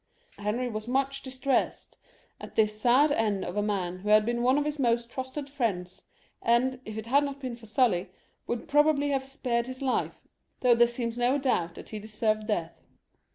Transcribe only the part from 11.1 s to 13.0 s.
no doubt that he deserved death.